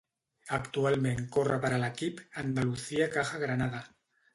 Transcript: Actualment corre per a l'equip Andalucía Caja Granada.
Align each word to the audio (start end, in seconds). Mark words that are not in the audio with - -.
Actualment 0.57 1.21
corre 1.37 1.59
per 1.67 1.71
a 1.77 1.81
l'equip 1.85 2.25
Andalucía 2.47 3.13
Caja 3.19 3.47
Granada. 3.49 3.89